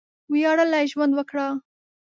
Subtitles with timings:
[0.31, 1.47] وياړلی ژوند وکړه!